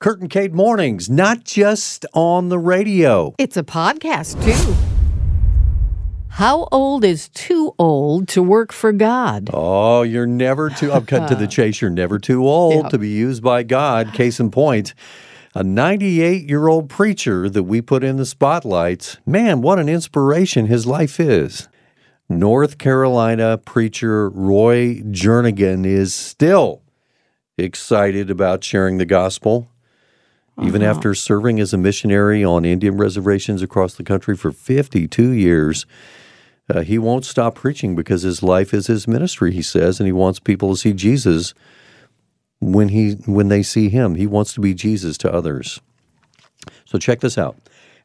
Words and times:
Kurt 0.00 0.20
and 0.20 0.30
Kate 0.30 0.52
Mornings, 0.52 1.10
not 1.10 1.42
just 1.42 2.06
on 2.14 2.50
the 2.50 2.58
radio. 2.58 3.34
It's 3.36 3.56
a 3.56 3.64
podcast, 3.64 4.40
too. 4.44 4.74
How 6.28 6.68
old 6.70 7.02
is 7.04 7.28
too 7.30 7.74
old 7.80 8.28
to 8.28 8.40
work 8.40 8.72
for 8.72 8.92
God? 8.92 9.50
Oh, 9.52 10.02
you're 10.02 10.24
never 10.26 10.70
too, 10.70 10.92
I've 10.92 11.06
cut 11.06 11.26
to 11.30 11.34
the 11.34 11.46
chase, 11.48 11.80
you're 11.80 11.90
never 11.90 12.20
too 12.20 12.46
old 12.46 12.84
Yeah. 12.84 12.88
to 12.90 12.98
be 12.98 13.08
used 13.08 13.42
by 13.42 13.64
God. 13.64 14.12
Case 14.12 14.38
in 14.38 14.52
point, 14.52 14.94
a 15.56 15.64
98 15.64 16.48
year 16.48 16.68
old 16.68 16.88
preacher 16.88 17.50
that 17.50 17.64
we 17.64 17.82
put 17.82 18.04
in 18.04 18.18
the 18.18 18.26
spotlight. 18.26 19.16
Man, 19.26 19.62
what 19.62 19.80
an 19.80 19.88
inspiration 19.88 20.66
his 20.66 20.86
life 20.86 21.18
is. 21.18 21.68
North 22.28 22.78
Carolina 22.78 23.58
preacher 23.58 24.30
Roy 24.30 25.00
Jernigan 25.00 25.84
is 25.84 26.14
still 26.14 26.82
excited 27.56 28.30
about 28.30 28.62
sharing 28.62 28.98
the 28.98 29.06
gospel. 29.06 29.66
Even 30.62 30.82
after 30.82 31.14
serving 31.14 31.60
as 31.60 31.72
a 31.72 31.78
missionary 31.78 32.44
on 32.44 32.64
Indian 32.64 32.96
reservations 32.96 33.62
across 33.62 33.94
the 33.94 34.02
country 34.02 34.36
for 34.36 34.50
52 34.50 35.30
years, 35.30 35.86
uh, 36.68 36.80
he 36.80 36.98
won't 36.98 37.24
stop 37.24 37.54
preaching 37.54 37.94
because 37.94 38.22
his 38.22 38.42
life 38.42 38.74
is 38.74 38.88
his 38.88 39.06
ministry, 39.06 39.52
he 39.52 39.62
says, 39.62 40.00
and 40.00 40.06
he 40.06 40.12
wants 40.12 40.40
people 40.40 40.70
to 40.70 40.76
see 40.76 40.92
Jesus 40.92 41.54
when 42.60 42.88
he 42.88 43.12
when 43.26 43.48
they 43.48 43.62
see 43.62 43.88
him. 43.88 44.16
He 44.16 44.26
wants 44.26 44.52
to 44.54 44.60
be 44.60 44.74
Jesus 44.74 45.16
to 45.18 45.32
others. 45.32 45.80
So 46.84 46.98
check 46.98 47.20
this 47.20 47.38
out. 47.38 47.56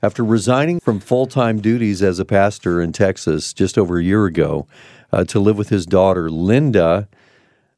After 0.02 0.24
resigning 0.24 0.80
from 0.80 1.00
full-time 1.00 1.62
duties 1.62 2.02
as 2.02 2.20
a 2.20 2.26
pastor 2.26 2.82
in 2.82 2.92
Texas 2.92 3.54
just 3.54 3.78
over 3.78 3.98
a 3.98 4.04
year 4.04 4.26
ago 4.26 4.68
uh, 5.12 5.24
to 5.26 5.40
live 5.40 5.58
with 5.58 5.70
his 5.70 5.86
daughter 5.86 6.30
Linda, 6.30 7.08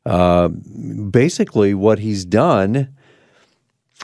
uh, 0.05 0.47
basically 0.47 1.73
what 1.73 1.99
he's 1.99 2.25
done 2.25 2.95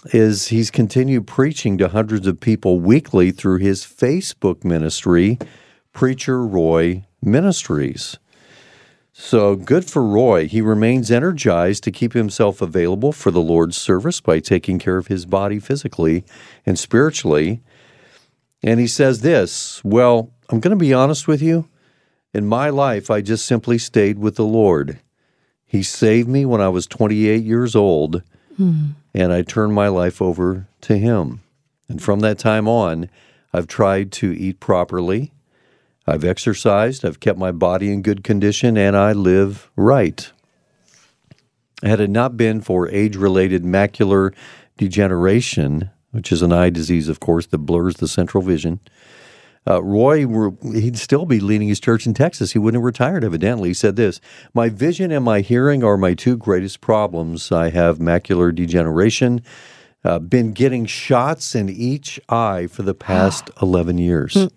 is 0.08 0.48
he's 0.48 0.72
continued 0.72 1.28
preaching 1.28 1.78
to 1.78 1.90
hundreds 1.90 2.28
of 2.28 2.40
people 2.40 2.80
weekly 2.80 3.32
through 3.32 3.58
his 3.58 3.84
Facebook 3.84 4.64
ministry, 4.64 5.38
Preacher 5.94 6.46
Roy 6.46 7.06
Ministries. 7.22 8.18
So 9.14 9.56
good 9.56 9.86
for 9.86 10.04
Roy. 10.04 10.48
He 10.48 10.62
remains 10.62 11.12
energized 11.12 11.84
to 11.84 11.92
keep 11.92 12.14
himself 12.14 12.62
available 12.62 13.12
for 13.12 13.30
the 13.30 13.42
Lord's 13.42 13.78
service 13.78 14.22
by 14.22 14.40
taking 14.40 14.80
care 14.80 14.98
of 14.98 15.08
his 15.08 15.26
body 15.26 15.60
physically 15.60 16.24
and 16.66 16.80
spiritually. 16.80 17.62
And 18.64 18.80
he 18.80 18.88
says 18.88 19.22
this 19.22 19.84
Well, 19.84 20.32
I'm 20.50 20.60
going 20.60 20.78
to 20.78 20.84
be 20.84 20.94
honest 20.94 21.28
with 21.28 21.42
you. 21.42 21.68
In 22.34 22.48
my 22.48 22.70
life, 22.70 23.12
I 23.12 23.22
just 23.22 23.46
simply 23.46 23.78
stayed 23.78 24.18
with 24.18 24.38
the 24.38 24.46
Lord. 24.46 25.00
He 25.66 25.84
saved 25.84 26.30
me 26.30 26.46
when 26.46 26.62
I 26.62 26.70
was 26.70 26.88
28 26.88 27.44
years 27.44 27.76
old 27.76 28.24
hmm. 28.56 28.92
And 29.14 29.32
I 29.32 29.42
turned 29.42 29.74
my 29.74 29.88
life 29.88 30.22
over 30.22 30.68
to 30.82 30.98
Him. 30.98 31.42
And 31.90 32.02
from 32.02 32.22
that 32.22 32.40
time 32.40 32.68
on, 32.68 33.10
I've 33.54 33.68
tried 33.68 34.12
to 34.14 34.32
eat 34.32 34.60
properly. 34.60 35.32
I've 36.08 36.24
exercised, 36.24 37.06
I've 37.06 37.20
kept 37.20 37.38
my 37.38 37.52
body 37.52 37.92
in 37.92 38.02
good 38.02 38.24
condition, 38.24 38.78
and 38.78 38.96
I 38.96 39.12
live 39.12 39.70
right. 39.76 40.32
Had 41.84 42.00
it 42.00 42.10
not 42.10 42.38
been 42.38 42.62
for 42.62 42.90
age 42.90 43.16
related 43.16 43.64
macular 43.64 44.34
degeneration, 44.78 45.90
which 46.12 46.32
is 46.32 46.42
an 46.42 46.52
eye 46.52 46.70
disease, 46.70 47.08
of 47.08 47.20
course, 47.20 47.46
that 47.48 47.60
blurs 47.60 47.98
the 47.98 48.08
central 48.08 48.44
vision, 48.44 48.80
uh, 49.68 49.82
Roy, 49.84 50.26
were- 50.26 50.54
he'd 50.74 50.98
still 50.98 51.26
be 51.26 51.40
leading 51.40 51.68
his 51.68 51.80
church 51.80 52.06
in 52.08 52.14
Texas. 52.14 52.52
He 52.54 52.60
wouldn't 52.60 52.80
have 52.82 52.86
retired, 52.86 53.24
evidently. 53.24 53.70
He 53.70 53.74
said 53.74 53.96
this 53.96 54.20
My 54.54 54.70
vision 54.70 55.12
and 55.12 55.24
my 55.24 55.42
hearing 55.42 55.84
are 55.84 55.98
my 55.98 56.14
two 56.14 56.36
greatest 56.38 56.82
problems. 56.82 57.52
I 57.52 57.70
have 57.70 58.00
macular 58.00 58.54
degeneration, 58.54 59.42
uh, 60.04 60.20
been 60.20 60.52
getting 60.54 60.86
shots 60.86 61.54
in 61.56 61.70
each 61.70 62.20
eye 62.30 62.68
for 62.68 62.82
the 62.84 62.96
past 62.96 63.50
11 63.62 63.98
years. 64.00 64.48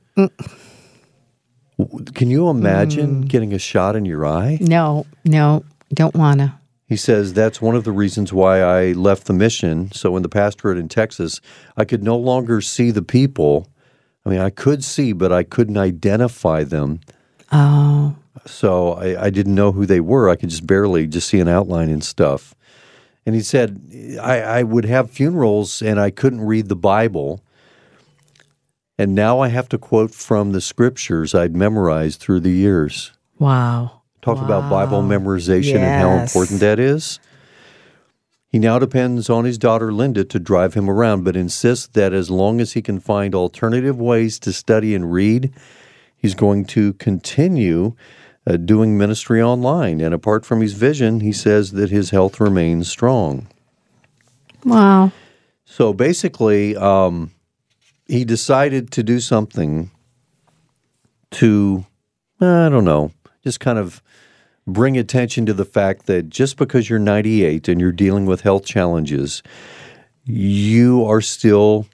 Can 2.15 2.31
you 2.31 2.49
imagine 2.49 3.23
getting 3.23 3.53
a 3.53 3.59
shot 3.59 3.97
in 3.97 4.05
your 4.05 4.25
eye? 4.25 4.59
No, 4.61 5.07
no, 5.25 5.65
don't 5.93 6.15
want 6.15 6.39
to. 6.41 6.55
He 6.87 6.97
says 6.97 7.33
that's 7.33 7.61
one 7.61 7.75
of 7.75 7.83
the 7.85 7.91
reasons 7.93 8.33
why 8.33 8.61
I 8.61 8.93
left 8.93 9.27
the 9.27 9.33
mission. 9.33 9.91
So 9.93 10.17
in 10.17 10.23
the 10.23 10.29
pastorate 10.29 10.79
in 10.79 10.89
Texas, 10.89 11.41
I 11.77 11.85
could 11.85 12.03
no 12.05 12.17
longer 12.17 12.61
see 12.61 12.91
the 12.91 13.03
people. 13.03 13.69
I 14.27 14.31
mean, 14.31 14.41
I 14.41 14.51
could 14.51 14.83
see, 14.83 15.13
but 15.13 15.33
I 15.33 15.43
couldn't 15.43 15.77
identify 15.77 16.65
them. 16.65 17.01
Oh, 17.53 18.17
So 18.47 18.95
I, 18.95 19.27
I 19.27 19.31
didn't 19.31 19.55
know 19.55 19.73
who 19.73 19.87
they 19.87 20.01
were. 20.01 20.29
I 20.29 20.37
could 20.37 20.49
just 20.51 20.67
barely 20.67 21.07
just 21.07 21.29
see 21.29 21.41
an 21.41 21.49
outline 21.49 21.91
and 21.91 22.03
stuff. 22.03 22.55
And 23.27 23.35
he 23.35 23.41
said, 23.41 23.81
I, 24.21 24.41
I 24.41 24.63
would 24.63 24.85
have 24.85 25.11
funerals 25.11 25.81
and 25.83 25.99
I 25.99 26.11
couldn't 26.11 26.43
read 26.43 26.69
the 26.69 26.77
Bible. 26.77 27.43
And 28.99 29.15
now 29.15 29.41
I 29.41 29.49
have 29.49 29.69
to 29.71 29.79
quote 29.79 30.13
from 30.15 30.53
the 30.53 30.61
scriptures 30.61 31.35
I'd 31.35 31.57
memorized 31.57 32.21
through 32.21 32.41
the 32.41 32.51
years. 32.53 33.13
wow. 33.39 34.01
Talk 34.23 34.39
about 34.39 34.71
Bible 34.71 35.03
memorization 35.03 35.77
and 35.77 36.01
how 36.01 36.13
important 36.13 36.61
that 36.61 36.79
is. 36.79 37.21
He 38.55 38.61
now 38.61 38.79
depends 38.79 39.29
on 39.29 39.45
his 39.45 39.59
daughter 39.59 39.93
Linda 39.93 40.25
to 40.27 40.39
drive 40.39 40.75
him 40.75 40.89
around, 40.89 41.25
but 41.25 41.35
insists 41.35 41.89
that 41.89 42.13
as 42.13 42.31
long 42.31 42.61
as 42.61 42.75
he 42.75 42.83
can 42.83 43.01
find 43.01 43.35
alternative 43.35 44.01
ways 44.01 44.39
to 44.39 44.53
study 44.53 44.95
and 44.95 45.11
read, 45.11 45.53
he's 46.17 46.37
going 46.37 46.65
to 46.67 46.93
continue 46.93 47.97
uh, 48.47 48.57
doing 48.57 48.97
ministry 48.97 49.43
online. 49.43 50.01
And 50.01 50.15
apart 50.15 50.47
from 50.47 50.61
his 50.61 50.75
vision, 50.75 51.19
he 51.19 51.33
says 51.33 51.73
that 51.73 51.91
his 51.91 52.11
health 52.11 52.39
remains 52.39 52.89
strong. 52.89 53.49
Wow. 54.65 55.11
So 55.65 55.93
basically, 55.93 56.77
um, 56.77 57.33
he 58.07 58.25
decided 58.25 58.93
to 58.93 59.03
do 59.03 59.19
something 59.19 59.91
to, 61.33 61.85
I 62.41 62.69
don't 62.69 62.85
know, 62.85 63.11
just 63.43 63.59
kind 63.59 63.81
of 63.81 64.01
bring 64.67 64.97
attention 64.97 65.47
to 65.47 65.53
the 65.53 65.65
fact 65.65 66.07
that 66.07 66.29
just 66.29 66.57
because 66.57 66.89
you're 66.89 66.99
98 66.99 67.69
and 67.69 67.81
you're 67.81 67.93
dealing 67.93 68.27
with 68.27 68.43
health 68.43 68.65
challenges, 68.65 69.43
you 70.25 71.05
are 71.05 71.21
still 71.21 71.87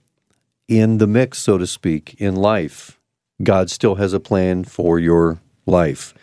in 0.68 0.98
the 0.98 1.06
mix, 1.06 1.38
so 1.38 1.58
to 1.58 1.66
speak, 1.66 2.14
in 2.18 2.36
life. 2.36 2.98
God 3.42 3.70
still 3.70 3.96
has 3.96 4.12
a 4.12 4.20
plan 4.20 4.64
for 4.64 4.98
your 4.98 5.40
life. 5.66 6.14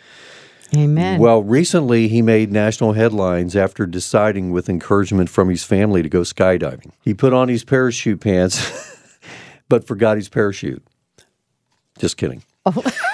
Amen. 0.76 1.18
Well, 1.18 1.42
recently 1.42 2.08
he 2.08 2.20
made 2.20 2.52
national 2.52 2.92
headlines 2.92 3.56
after 3.56 3.86
deciding, 3.86 4.50
with 4.50 4.68
encouragement 4.68 5.30
from 5.30 5.48
his 5.48 5.64
family, 5.64 6.02
to 6.02 6.08
go 6.08 6.20
skydiving. 6.20 6.92
He 7.02 7.14
put 7.14 7.32
on 7.32 7.48
his 7.48 7.64
parachute 7.64 8.20
pants, 8.20 9.18
but 9.68 9.86
forgot 9.86 10.16
his 10.16 10.28
parachute. 10.28 10.82
Just 11.98 12.16
kidding. 12.16 12.42
Oh, 12.66 12.82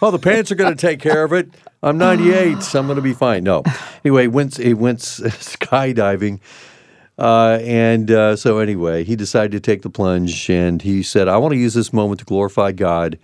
the 0.00 0.18
pants 0.18 0.52
are 0.52 0.56
going 0.56 0.74
to 0.74 0.80
take 0.80 1.00
care 1.00 1.24
of 1.24 1.32
it. 1.32 1.48
I'm 1.82 1.98
98, 1.98 2.62
so 2.62 2.80
I'm 2.80 2.86
going 2.86 2.96
to 2.96 3.02
be 3.02 3.14
fine. 3.14 3.44
No. 3.44 3.62
Anyway, 4.04 4.22
he 4.22 4.28
went, 4.28 4.56
he 4.56 4.74
went 4.74 4.98
skydiving. 5.00 6.40
Uh, 7.18 7.58
and 7.62 8.10
uh, 8.10 8.36
so, 8.36 8.58
anyway, 8.58 9.04
he 9.04 9.16
decided 9.16 9.52
to 9.52 9.60
take 9.60 9.82
the 9.82 9.90
plunge 9.90 10.50
and 10.50 10.82
he 10.82 11.02
said, 11.02 11.28
I 11.28 11.38
want 11.38 11.52
to 11.52 11.58
use 11.58 11.74
this 11.74 11.92
moment 11.92 12.20
to 12.20 12.26
glorify 12.26 12.72
God. 12.72 13.18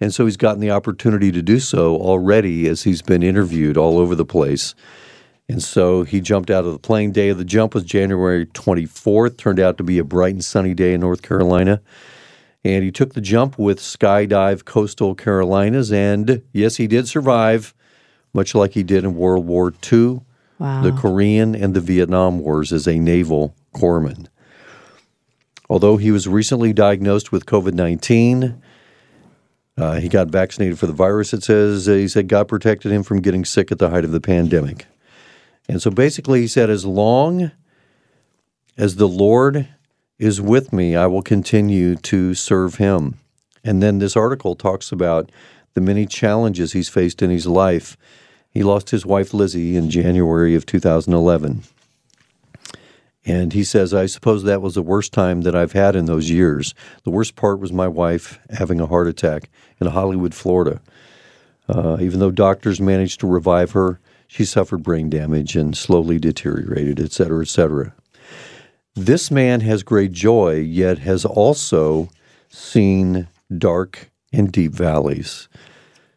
And 0.00 0.12
so 0.14 0.24
he's 0.24 0.36
gotten 0.36 0.60
the 0.60 0.70
opportunity 0.70 1.30
to 1.32 1.42
do 1.42 1.60
so 1.60 1.96
already 1.96 2.66
as 2.68 2.82
he's 2.82 3.02
been 3.02 3.22
interviewed 3.22 3.76
all 3.76 3.98
over 3.98 4.14
the 4.14 4.24
place. 4.24 4.74
And 5.48 5.62
so 5.62 6.04
he 6.04 6.20
jumped 6.20 6.50
out 6.50 6.64
of 6.64 6.72
the 6.72 6.78
plane. 6.78 7.12
Day 7.12 7.28
of 7.28 7.38
the 7.38 7.44
jump 7.44 7.74
was 7.74 7.84
January 7.84 8.46
24th. 8.46 9.36
Turned 9.36 9.60
out 9.60 9.76
to 9.76 9.84
be 9.84 9.98
a 9.98 10.04
bright 10.04 10.34
and 10.34 10.44
sunny 10.44 10.74
day 10.74 10.94
in 10.94 11.00
North 11.00 11.22
Carolina. 11.22 11.80
And 12.64 12.82
he 12.82 12.90
took 12.90 13.12
the 13.12 13.20
jump 13.20 13.58
with 13.58 13.78
Skydive 13.78 14.64
Coastal 14.64 15.14
Carolinas. 15.14 15.92
And 15.92 16.42
yes, 16.52 16.76
he 16.76 16.86
did 16.86 17.06
survive, 17.06 17.74
much 18.32 18.54
like 18.54 18.72
he 18.72 18.82
did 18.82 19.04
in 19.04 19.14
World 19.14 19.46
War 19.46 19.72
II, 19.92 20.22
wow. 20.58 20.82
the 20.82 20.92
Korean, 20.92 21.54
and 21.54 21.74
the 21.74 21.80
Vietnam 21.80 22.38
Wars 22.38 22.72
as 22.72 22.86
a 22.88 22.98
naval 22.98 23.54
corpsman. 23.74 24.28
Although 25.68 25.96
he 25.96 26.10
was 26.10 26.26
recently 26.26 26.72
diagnosed 26.72 27.32
with 27.32 27.46
COVID 27.46 27.74
19, 27.74 28.62
uh, 29.76 29.94
he 30.00 30.08
got 30.08 30.28
vaccinated 30.28 30.78
for 30.78 30.86
the 30.86 30.92
virus, 30.92 31.32
it 31.32 31.42
says. 31.42 31.86
He 31.86 32.08
said 32.08 32.28
God 32.28 32.48
protected 32.48 32.92
him 32.92 33.02
from 33.02 33.20
getting 33.20 33.44
sick 33.44 33.72
at 33.72 33.78
the 33.78 33.90
height 33.90 34.04
of 34.04 34.12
the 34.12 34.20
pandemic. 34.20 34.86
And 35.68 35.82
so 35.82 35.90
basically, 35.90 36.42
he 36.42 36.46
said, 36.46 36.70
as 36.70 36.84
long 36.84 37.50
as 38.76 38.96
the 38.96 39.08
Lord 39.08 39.68
is 40.18 40.40
with 40.40 40.72
me, 40.72 40.96
I 40.96 41.06
will 41.06 41.22
continue 41.22 41.96
to 41.96 42.34
serve 42.34 42.76
him. 42.76 43.18
And 43.64 43.82
then 43.82 43.98
this 43.98 44.16
article 44.16 44.54
talks 44.54 44.92
about 44.92 45.30
the 45.74 45.80
many 45.80 46.06
challenges 46.06 46.72
he's 46.72 46.88
faced 46.88 47.22
in 47.22 47.30
his 47.30 47.46
life. 47.46 47.96
He 48.50 48.62
lost 48.62 48.90
his 48.90 49.04
wife, 49.04 49.34
Lizzie, 49.34 49.76
in 49.76 49.90
January 49.90 50.54
of 50.54 50.66
2011. 50.66 51.62
And 53.26 53.52
he 53.54 53.64
says, 53.64 53.94
I 53.94 54.06
suppose 54.06 54.44
that 54.44 54.60
was 54.60 54.74
the 54.74 54.82
worst 54.82 55.12
time 55.12 55.40
that 55.42 55.56
I've 55.56 55.72
had 55.72 55.96
in 55.96 56.04
those 56.04 56.30
years. 56.30 56.74
The 57.04 57.10
worst 57.10 57.36
part 57.36 57.58
was 57.58 57.72
my 57.72 57.88
wife 57.88 58.38
having 58.50 58.80
a 58.80 58.86
heart 58.86 59.08
attack 59.08 59.48
in 59.80 59.86
Hollywood, 59.86 60.34
Florida. 60.34 60.80
Uh, 61.66 61.96
even 62.00 62.20
though 62.20 62.30
doctors 62.30 62.80
managed 62.80 63.20
to 63.20 63.26
revive 63.26 63.72
her, 63.72 63.98
she 64.26 64.44
suffered 64.44 64.82
brain 64.82 65.08
damage 65.08 65.56
and 65.56 65.76
slowly 65.76 66.18
deteriorated, 66.18 67.00
et 67.00 67.12
cetera, 67.12 67.42
et 67.42 67.48
cetera. 67.48 67.94
This 68.94 69.30
man 69.30 69.60
has 69.62 69.82
great 69.82 70.12
joy, 70.12 70.60
yet 70.60 70.98
has 70.98 71.24
also 71.24 72.08
seen 72.48 73.26
dark 73.56 74.10
and 74.32 74.52
deep 74.52 74.72
valleys. 74.72 75.48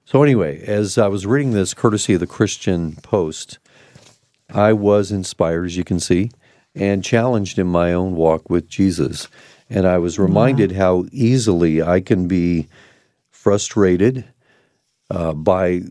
So, 0.06 0.24
anyway, 0.24 0.64
as 0.66 0.98
I 0.98 1.08
was 1.08 1.26
reading 1.26 1.52
this, 1.52 1.74
courtesy 1.74 2.14
of 2.14 2.20
the 2.20 2.28
Christian 2.28 2.96
Post, 2.98 3.58
I 4.54 4.74
was 4.74 5.12
inspired, 5.12 5.66
as 5.66 5.76
you 5.76 5.84
can 5.84 6.00
see, 6.00 6.32
and 6.76 7.04
challenged 7.04 7.60
in 7.60 7.68
my 7.68 7.94
own 7.94 8.16
walk 8.16 8.50
with 8.50 8.68
Jesus. 8.68 9.28
And 9.70 9.86
I 9.88 9.98
was 9.98 10.18
reminded 10.20 10.72
how 10.74 11.06
easily 11.12 11.82
I 11.82 12.00
can 12.00 12.28
be 12.28 12.68
frustrated 13.32 14.24
uh, 15.10 15.34
by 15.34 15.82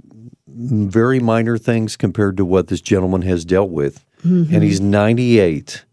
very 0.47 1.21
minor 1.21 1.59
things 1.59 1.97
compared 1.97 2.37
to 2.39 2.45
what 2.45 2.69
this 2.69 2.81
gentleman 2.81 3.23
has 3.23 3.45
dealt 3.45 3.71
with. 3.71 4.05
And 4.55 4.63
he's 4.63 4.81
98. 4.81 5.85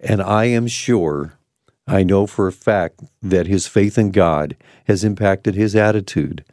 And 0.00 0.22
I 0.22 0.46
am 0.46 0.66
sure, 0.66 1.34
I 1.86 2.02
know 2.02 2.26
for 2.26 2.46
a 2.48 2.52
fact, 2.52 3.00
that 3.22 3.46
his 3.46 3.66
faith 3.66 3.98
in 3.98 4.10
God 4.10 4.56
has 4.86 5.04
impacted 5.04 5.54
his 5.54 5.76
attitude 5.76 6.44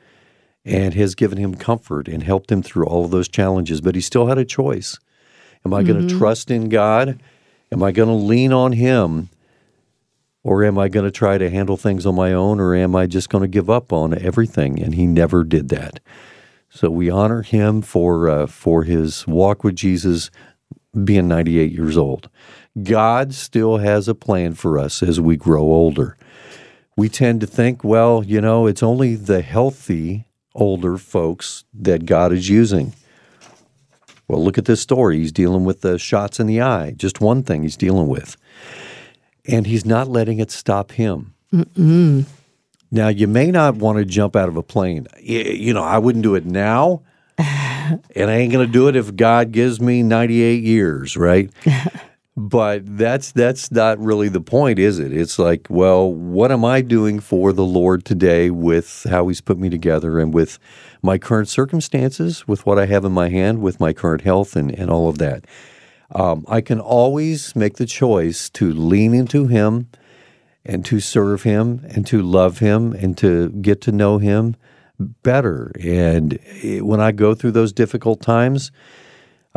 and 0.65 0.93
has 0.93 1.15
given 1.15 1.37
him 1.37 1.55
comfort 1.55 2.07
and 2.07 2.23
helped 2.23 2.51
him 2.51 2.61
through 2.61 2.85
all 2.85 3.05
of 3.05 3.11
those 3.11 3.29
challenges. 3.29 3.79
But 3.79 3.95
he 3.95 4.01
still 4.01 4.27
had 4.27 4.37
a 4.37 4.45
choice. 4.45 4.99
Am 5.65 5.73
I 5.73 5.83
going 5.83 6.07
to 6.07 6.17
trust 6.17 6.51
in 6.51 6.69
God? 6.69 7.21
Am 7.71 7.81
I 7.83 7.91
going 7.91 8.09
to 8.09 8.15
lean 8.15 8.51
on 8.53 8.73
him? 8.73 9.29
Or 10.43 10.63
am 10.63 10.77
I 10.77 10.87
going 10.87 11.05
to 11.05 11.11
try 11.11 11.37
to 11.37 11.49
handle 11.49 11.75
things 11.77 12.05
on 12.05 12.15
my 12.15 12.31
own? 12.31 12.59
Or 12.59 12.75
am 12.75 12.95
I 12.95 13.05
just 13.05 13.29
going 13.29 13.41
to 13.41 13.49
give 13.49 13.69
up 13.69 13.91
on 13.91 14.17
everything? 14.17 14.81
And 14.81 14.95
he 14.95 15.05
never 15.05 15.43
did 15.43 15.69
that. 15.69 15.99
So 16.69 16.89
we 16.89 17.09
honor 17.09 17.41
him 17.41 17.81
for 17.81 18.29
uh, 18.29 18.47
for 18.47 18.83
his 18.83 19.25
walk 19.25 19.63
with 19.63 19.75
Jesus, 19.75 20.29
being 21.03 21.27
98 21.27 21.71
years 21.71 21.97
old. 21.97 22.29
God 22.83 23.33
still 23.33 23.77
has 23.77 24.07
a 24.07 24.15
plan 24.15 24.53
for 24.53 24.77
us 24.77 25.01
as 25.01 25.19
we 25.19 25.35
grow 25.35 25.63
older. 25.63 26.17
We 26.95 27.09
tend 27.09 27.41
to 27.41 27.47
think, 27.47 27.83
well, 27.83 28.23
you 28.23 28.41
know, 28.41 28.67
it's 28.67 28.83
only 28.83 29.15
the 29.15 29.41
healthy 29.41 30.25
older 30.55 30.97
folks 30.97 31.63
that 31.73 32.05
God 32.05 32.31
is 32.33 32.49
using. 32.49 32.93
Well, 34.27 34.43
look 34.43 34.57
at 34.57 34.65
this 34.65 34.81
story. 34.81 35.19
He's 35.19 35.31
dealing 35.31 35.63
with 35.63 35.81
the 35.81 35.97
shots 35.97 36.39
in 36.39 36.47
the 36.47 36.61
eye, 36.61 36.91
just 36.91 37.21
one 37.21 37.43
thing 37.43 37.63
he's 37.63 37.77
dealing 37.77 38.07
with. 38.07 38.35
And 39.47 39.65
he's 39.65 39.85
not 39.85 40.09
letting 40.09 40.39
it 40.39 40.51
stop 40.51 40.91
him. 40.91 41.33
Now, 42.91 43.07
you 43.07 43.27
may 43.27 43.51
not 43.51 43.75
want 43.75 43.99
to 43.99 44.05
jump 44.05 44.35
out 44.35 44.49
of 44.49 44.57
a 44.57 44.63
plane. 44.63 45.07
You 45.19 45.73
know, 45.73 45.83
I 45.83 45.97
wouldn't 45.97 46.23
do 46.23 46.35
it 46.35 46.45
now, 46.45 47.03
and 47.37 48.01
I 48.29 48.33
ain't 48.33 48.51
going 48.51 48.65
to 48.65 48.71
do 48.71 48.87
it 48.87 48.95
if 48.95 49.15
God 49.15 49.51
gives 49.51 49.79
me 49.79 50.03
98 50.03 50.63
years, 50.63 51.15
right? 51.15 51.49
but 52.37 52.83
that's 52.97 53.31
that's 53.33 53.71
not 53.71 53.99
really 53.99 54.29
the 54.29 54.39
point, 54.39 54.79
is 54.79 54.99
it? 54.99 55.11
It's 55.11 55.37
like, 55.37 55.67
well, 55.69 56.11
what 56.11 56.51
am 56.51 56.63
I 56.63 56.81
doing 56.81 57.19
for 57.19 57.51
the 57.51 57.65
Lord 57.65 58.05
today 58.05 58.49
with 58.49 59.05
how 59.09 59.27
He's 59.27 59.41
put 59.41 59.57
me 59.57 59.69
together 59.69 60.19
and 60.19 60.33
with 60.33 60.59
my 61.01 61.17
current 61.17 61.49
circumstances, 61.49 62.47
with 62.47 62.65
what 62.65 62.79
I 62.79 62.85
have 62.85 63.03
in 63.03 63.11
my 63.11 63.29
hand, 63.29 63.61
with 63.61 63.79
my 63.79 63.91
current 63.91 64.21
health, 64.21 64.55
and, 64.55 64.71
and 64.71 64.89
all 64.89 65.09
of 65.09 65.17
that? 65.17 65.45
Um, 66.15 66.45
I 66.47 66.61
can 66.61 66.79
always 66.79 67.55
make 67.55 67.75
the 67.75 67.85
choice 67.85 68.49
to 68.51 68.71
lean 68.71 69.13
into 69.13 69.47
Him 69.47 69.89
and 70.67 70.85
to 70.85 70.99
serve 70.99 71.43
him 71.43 71.81
and 71.89 72.05
to 72.05 72.21
love 72.21 72.59
him 72.59 72.93
and 72.93 73.17
to 73.17 73.49
get 73.49 73.81
to 73.81 73.91
know 73.91 74.17
him 74.17 74.55
better. 74.99 75.71
And 75.79 76.37
when 76.81 76.99
I 76.99 77.11
go 77.13 77.33
through 77.33 77.51
those 77.51 77.71
difficult 77.71 78.21
times, 78.21 78.71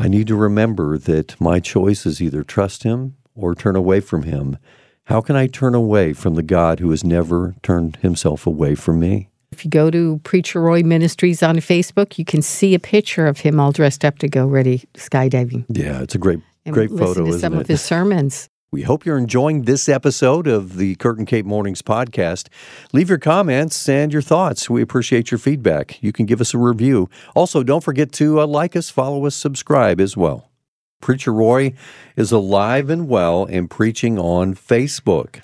I 0.01 0.09
need 0.09 0.29
to 0.29 0.35
remember 0.37 0.97
that 0.97 1.39
my 1.39 1.61
choice 1.61 2.07
is 2.07 2.23
either 2.23 2.43
trust 2.43 2.85
him 2.85 3.17
or 3.35 3.55
turn 3.55 3.77
away 3.77 4.01
from 4.01 4.23
him. 4.23 4.57
How 5.05 5.21
can 5.21 5.37
I 5.37 5.47
turn 5.47 5.75
away 5.75 6.15
from 6.15 6.37
the 6.37 6.43
God 6.43 6.81
who 6.81 6.91
has 6.91 7.05
never 7.05 7.55
turned 7.63 7.97
himself 7.97 8.47
away 8.47 8.75
from 8.75 8.99
me? 8.99 9.29
If 9.53 9.65
you 9.65 9.71
go 9.71 9.91
to 9.91 10.19
Preacher 10.23 10.63
Roy 10.63 10.83
Ministries 10.83 11.43
on 11.43 11.57
Facebook, 11.57 12.17
you 12.17 12.25
can 12.25 12.41
see 12.41 12.75
a 12.75 12.79
picture 12.79 13.27
of 13.27 13.41
him 13.41 13.61
all 13.61 13.73
dressed 13.73 14.05
up 14.05 14.19
to 14.21 14.29
go 14.29 14.47
ready 14.47 14.85
skydiving. 14.95 15.67
Yeah, 15.69 16.01
it's 16.01 16.15
a 16.15 16.19
great, 16.19 16.41
And 16.65 16.73
great 16.73 16.91
listen 16.91 17.07
photo, 17.07 17.33
to 17.33 17.39
some 17.39 17.55
it? 17.55 17.63
of 17.63 17.67
his 17.67 17.83
sermons. 17.83 18.49
We 18.73 18.83
hope 18.83 19.05
you're 19.05 19.19
enjoying 19.19 19.63
this 19.63 19.89
episode 19.89 20.47
of 20.47 20.77
the 20.77 20.95
Kurt 20.95 21.19
and 21.19 21.27
Kate 21.27 21.45
Mornings 21.45 21.83
podcast. 21.83 22.47
Leave 22.93 23.09
your 23.09 23.19
comments 23.19 23.89
and 23.89 24.13
your 24.13 24.23
thoughts. 24.23 24.71
We 24.71 24.81
appreciate 24.81 25.33
your 25.33 25.39
feedback. 25.39 26.01
You 26.01 26.13
can 26.13 26.25
give 26.25 26.41
us 26.41 26.55
a 26.55 26.59
review. 26.59 27.11
Also, 27.35 27.65
don't 27.65 27.83
forget 27.83 28.13
to 28.13 28.41
uh, 28.41 28.47
like 28.47 28.77
us, 28.77 28.89
follow 28.89 29.27
us, 29.27 29.35
subscribe 29.35 30.01
as 30.01 30.17
well. 30.17 30.53
Preacher 31.01 31.33
Roy 31.33 31.75
is 32.15 32.31
alive 32.31 32.91
and 32.91 33.09
well 33.09 33.45
and 33.45 33.69
preaching 33.69 34.21
on 34.21 34.55
Facebook. 34.55 35.41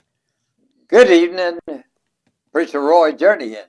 Good 0.86 1.10
evening, 1.10 1.58
Preacher 2.52 2.80
Roy 2.80 3.10
Jernigan, 3.10 3.66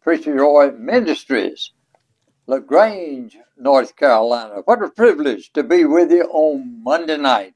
Preacher 0.00 0.32
Roy 0.32 0.70
Ministries, 0.70 1.72
LaGrange, 2.46 3.36
North 3.58 3.96
Carolina. 3.96 4.62
What 4.64 4.82
a 4.82 4.88
privilege 4.88 5.52
to 5.52 5.62
be 5.62 5.84
with 5.84 6.10
you 6.10 6.22
on 6.22 6.82
Monday 6.82 7.18
night. 7.18 7.52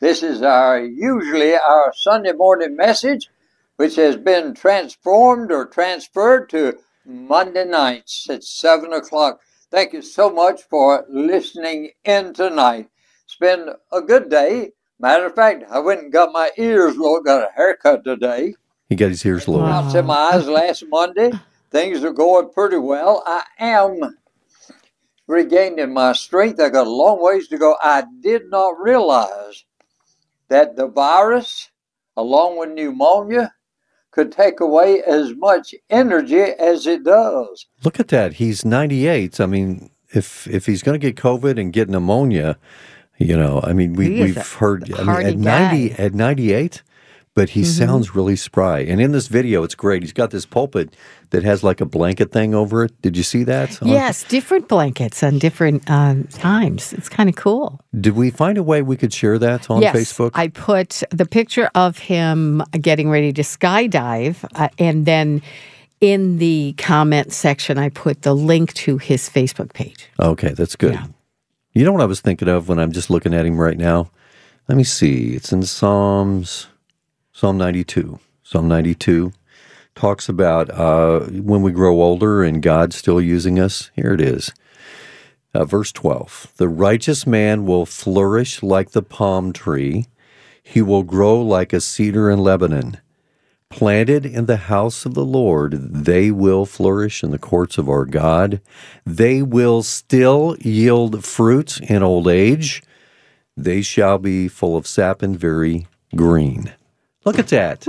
This 0.00 0.22
is 0.22 0.40
our 0.40 0.80
usually 0.82 1.54
our 1.54 1.92
Sunday 1.94 2.32
morning 2.32 2.74
message, 2.74 3.28
which 3.76 3.96
has 3.96 4.16
been 4.16 4.54
transformed 4.54 5.52
or 5.52 5.66
transferred 5.66 6.48
to 6.50 6.78
Monday 7.04 7.66
nights 7.66 8.26
at 8.30 8.42
seven 8.42 8.94
o'clock. 8.94 9.40
Thank 9.70 9.92
you 9.92 10.00
so 10.00 10.30
much 10.30 10.62
for 10.62 11.04
listening 11.10 11.90
in 12.02 12.32
tonight. 12.32 12.88
It's 13.26 13.36
been 13.36 13.74
a 13.92 14.00
good 14.00 14.30
day. 14.30 14.70
Matter 14.98 15.26
of 15.26 15.34
fact, 15.34 15.64
I 15.70 15.80
went 15.80 16.00
and 16.00 16.12
got 16.12 16.32
my 16.32 16.50
ears 16.56 16.96
looked, 16.96 17.26
got 17.26 17.50
a 17.50 17.52
haircut 17.54 18.02
today. 18.02 18.54
He 18.88 18.96
got 18.96 19.10
his 19.10 19.26
ears 19.26 19.46
lowered. 19.48 19.64
Wow. 19.64 19.84
Out 19.84 19.92
to 19.92 20.02
my 20.02 20.14
eyes 20.14 20.48
last 20.48 20.82
Monday. 20.88 21.30
Things 21.70 22.02
are 22.04 22.12
going 22.14 22.48
pretty 22.54 22.78
well. 22.78 23.22
I 23.26 23.44
am 23.58 24.16
regaining 25.26 25.92
my 25.92 26.14
strength. 26.14 26.58
I 26.58 26.70
got 26.70 26.86
a 26.86 26.90
long 26.90 27.22
ways 27.22 27.48
to 27.48 27.58
go. 27.58 27.76
I 27.82 28.04
did 28.22 28.48
not 28.48 28.80
realize 28.80 29.64
that 30.50 30.76
the 30.76 30.86
virus, 30.86 31.70
along 32.16 32.58
with 32.58 32.70
pneumonia, 32.70 33.52
could 34.10 34.32
take 34.32 34.60
away 34.60 35.02
as 35.02 35.34
much 35.36 35.74
energy 35.88 36.40
as 36.40 36.86
it 36.86 37.04
does. 37.04 37.66
Look 37.84 37.98
at 37.98 38.08
that. 38.08 38.34
He's 38.34 38.64
98. 38.64 39.40
I 39.40 39.46
mean, 39.46 39.90
if 40.12 40.46
if 40.48 40.66
he's 40.66 40.82
going 40.82 41.00
to 41.00 41.10
get 41.10 41.16
COVID 41.16 41.58
and 41.58 41.72
get 41.72 41.88
pneumonia, 41.88 42.58
you 43.18 43.36
know, 43.36 43.60
I 43.62 43.72
mean, 43.72 43.94
we, 43.94 44.20
we've 44.20 44.52
heard 44.52 44.92
I 44.94 45.04
mean, 45.04 45.26
at 45.26 45.38
90 45.38 45.88
guy. 45.88 45.94
Mm-hmm. 45.94 46.02
at 46.02 46.14
98, 46.14 46.82
but 47.40 47.48
he 47.48 47.64
sounds 47.64 48.14
really 48.14 48.36
spry. 48.36 48.80
And 48.80 49.00
in 49.00 49.12
this 49.12 49.26
video, 49.26 49.62
it's 49.62 49.74
great. 49.74 50.02
He's 50.02 50.12
got 50.12 50.30
this 50.30 50.44
pulpit 50.44 50.94
that 51.30 51.42
has 51.42 51.64
like 51.64 51.80
a 51.80 51.86
blanket 51.86 52.32
thing 52.32 52.54
over 52.54 52.84
it. 52.84 53.00
Did 53.00 53.16
you 53.16 53.22
see 53.22 53.44
that? 53.44 53.78
Yes, 53.80 54.24
different 54.24 54.68
blankets 54.68 55.22
on 55.22 55.38
different 55.38 55.90
um, 55.90 56.24
times. 56.24 56.92
It's 56.92 57.08
kind 57.08 57.30
of 57.30 57.36
cool. 57.36 57.80
Did 57.98 58.14
we 58.14 58.28
find 58.30 58.58
a 58.58 58.62
way 58.62 58.82
we 58.82 58.94
could 58.94 59.14
share 59.14 59.38
that 59.38 59.70
on 59.70 59.80
yes, 59.80 59.96
Facebook? 59.96 60.32
I 60.34 60.48
put 60.48 61.02
the 61.10 61.24
picture 61.24 61.70
of 61.74 61.96
him 61.96 62.62
getting 62.78 63.08
ready 63.08 63.32
to 63.32 63.40
skydive, 63.40 64.44
uh, 64.54 64.68
and 64.78 65.06
then 65.06 65.40
in 66.02 66.36
the 66.36 66.74
comment 66.76 67.32
section, 67.32 67.78
I 67.78 67.88
put 67.88 68.20
the 68.20 68.34
link 68.34 68.74
to 68.74 68.98
his 68.98 69.30
Facebook 69.30 69.72
page. 69.72 70.10
okay, 70.20 70.52
that's 70.52 70.76
good. 70.76 70.92
Yeah. 70.92 71.06
You 71.72 71.86
know 71.86 71.92
what 71.92 72.02
I 72.02 72.06
was 72.06 72.20
thinking 72.20 72.48
of 72.48 72.68
when 72.68 72.78
I'm 72.78 72.92
just 72.92 73.08
looking 73.08 73.32
at 73.32 73.46
him 73.46 73.58
right 73.58 73.78
now? 73.78 74.10
Let 74.68 74.76
me 74.76 74.84
see. 74.84 75.30
It's 75.30 75.52
in 75.52 75.62
Psalms, 75.62 76.66
Psalm 77.40 77.56
92. 77.56 78.20
Psalm 78.42 78.68
92 78.68 79.32
talks 79.94 80.28
about 80.28 80.68
uh, 80.68 81.20
when 81.20 81.62
we 81.62 81.72
grow 81.72 82.02
older 82.02 82.44
and 82.44 82.60
God's 82.60 82.96
still 82.96 83.18
using 83.18 83.58
us. 83.58 83.90
Here 83.96 84.12
it 84.12 84.20
is. 84.20 84.52
Uh, 85.54 85.64
verse 85.64 85.90
12 85.90 86.52
The 86.58 86.68
righteous 86.68 87.26
man 87.26 87.64
will 87.64 87.86
flourish 87.86 88.62
like 88.62 88.90
the 88.90 89.00
palm 89.00 89.54
tree, 89.54 90.04
he 90.62 90.82
will 90.82 91.02
grow 91.02 91.40
like 91.40 91.72
a 91.72 91.80
cedar 91.80 92.30
in 92.30 92.40
Lebanon. 92.40 92.98
Planted 93.70 94.26
in 94.26 94.44
the 94.44 94.58
house 94.68 95.06
of 95.06 95.14
the 95.14 95.24
Lord, 95.24 95.72
they 95.94 96.30
will 96.30 96.66
flourish 96.66 97.24
in 97.24 97.30
the 97.30 97.38
courts 97.38 97.78
of 97.78 97.88
our 97.88 98.04
God. 98.04 98.60
They 99.06 99.40
will 99.40 99.82
still 99.82 100.56
yield 100.60 101.24
fruit 101.24 101.80
in 101.80 102.02
old 102.02 102.28
age. 102.28 102.82
They 103.56 103.80
shall 103.80 104.18
be 104.18 104.46
full 104.46 104.76
of 104.76 104.86
sap 104.86 105.22
and 105.22 105.40
very 105.40 105.86
green. 106.14 106.74
Look 107.24 107.38
at 107.38 107.48
that. 107.48 107.86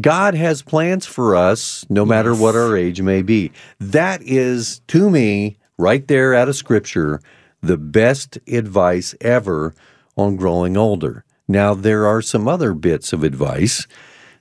God 0.00 0.34
has 0.34 0.62
plans 0.62 1.06
for 1.06 1.36
us 1.36 1.86
no 1.88 2.04
matter 2.04 2.34
what 2.34 2.56
our 2.56 2.76
age 2.76 3.00
may 3.00 3.22
be. 3.22 3.52
That 3.78 4.22
is, 4.22 4.80
to 4.88 5.10
me, 5.10 5.56
right 5.78 6.06
there 6.08 6.34
out 6.34 6.48
of 6.48 6.56
Scripture, 6.56 7.20
the 7.60 7.76
best 7.76 8.38
advice 8.48 9.14
ever 9.20 9.74
on 10.16 10.36
growing 10.36 10.76
older. 10.76 11.24
Now, 11.46 11.74
there 11.74 12.06
are 12.06 12.22
some 12.22 12.48
other 12.48 12.74
bits 12.74 13.12
of 13.12 13.22
advice 13.22 13.86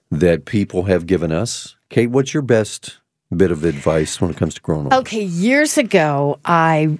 that 0.10 0.46
people 0.46 0.84
have 0.84 1.06
given 1.06 1.32
us. 1.32 1.76
Kate, 1.90 2.08
what's 2.08 2.34
your 2.34 2.44
best 2.44 3.00
bit 3.36 3.52
of 3.52 3.64
advice 3.66 4.22
when 4.22 4.32
it 4.32 4.38
comes 4.38 4.54
to 4.56 4.62
growing 4.62 4.86
older? 4.86 4.96
Okay, 4.98 5.24
years 5.24 5.78
ago, 5.78 6.40
I 6.46 6.98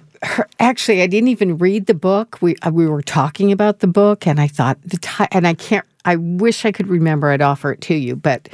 actually 0.60 1.02
I 1.02 1.06
didn't 1.06 1.28
even 1.28 1.58
read 1.58 1.86
the 1.86 1.94
book. 1.94 2.38
We 2.40 2.56
uh, 2.56 2.70
we 2.70 2.86
were 2.86 3.02
talking 3.02 3.52
about 3.52 3.80
the 3.80 3.86
book, 3.86 4.26
and 4.26 4.40
I 4.40 4.48
thought 4.48 4.78
the 4.82 4.98
ti- 4.98 5.28
and 5.30 5.46
I 5.46 5.54
can't. 5.54 5.84
I 6.04 6.16
wish 6.16 6.64
I 6.64 6.72
could 6.72 6.88
remember. 6.88 7.30
I'd 7.30 7.42
offer 7.42 7.72
it 7.72 7.80
to 7.82 7.94
you, 7.94 8.16
but 8.16 8.48